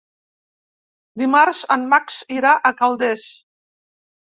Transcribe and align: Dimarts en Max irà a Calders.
Dimarts 1.23 1.59
en 1.77 1.85
Max 1.93 2.19
irà 2.39 2.55
a 2.57 2.73
Calders. 2.83 3.29